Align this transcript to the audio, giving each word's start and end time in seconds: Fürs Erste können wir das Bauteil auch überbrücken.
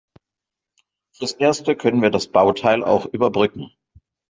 Fürs 1.15 1.33
Erste 1.33 1.75
können 1.75 2.01
wir 2.01 2.09
das 2.09 2.25
Bauteil 2.27 2.83
auch 2.83 3.05
überbrücken. 3.05 3.71